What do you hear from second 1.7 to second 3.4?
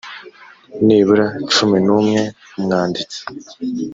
n umwe umwanditsi